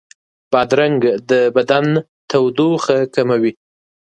[0.51, 1.85] بادرنګ د بدن
[2.29, 3.51] تودوخه کموي.